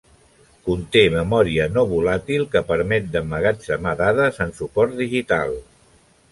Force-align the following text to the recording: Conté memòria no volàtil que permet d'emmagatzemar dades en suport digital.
Conté 0.69 1.03
memòria 1.15 1.67
no 1.75 1.83
volàtil 1.91 2.47
que 2.55 2.63
permet 2.71 3.13
d'emmagatzemar 3.17 3.95
dades 4.03 4.43
en 4.47 4.59
suport 4.63 5.01
digital. 5.07 5.59